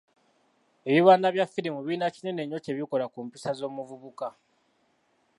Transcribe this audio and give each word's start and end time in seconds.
Ebibanda 0.89 1.27
bya 1.35 1.45
firimu 1.53 1.79
birina 1.85 2.07
kinene 2.15 2.41
nnyo 2.43 2.57
kyebikola 2.63 3.05
ku 3.13 3.17
mpisa 3.25 3.51
z’omuvubuka. 3.59 4.27